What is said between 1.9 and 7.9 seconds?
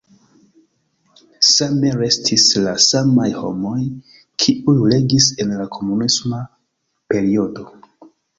restis la samaj homoj, kiuj regis en la komunisma periodo.